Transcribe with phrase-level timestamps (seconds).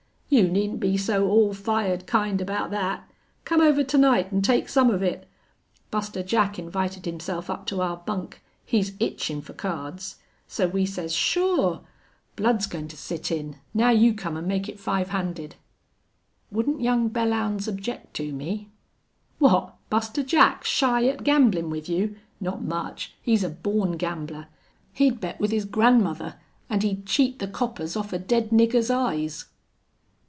[0.33, 3.01] "You needn't be so all fired kind about thet.
[3.43, 5.27] Come over to night an' take some of it.
[5.91, 8.41] Buster Jack invited himself up to our bunk.
[8.65, 10.19] He's itchin' fer cards.
[10.47, 11.81] So we says shore.
[12.37, 13.57] Blud's goin' to sit in.
[13.73, 15.57] Now you come an' make it five handed."
[16.49, 18.69] "Wouldn't young Belllounds object to me?"
[19.37, 19.75] "What?
[19.89, 22.15] Buster Jack shy at gamblin' with you?
[22.39, 23.15] Not much.
[23.21, 24.47] He's a born gambler.
[24.93, 26.35] He'd bet with his grandmother
[26.69, 29.47] an' he'd cheat the coppers off a dead nigger's eyes."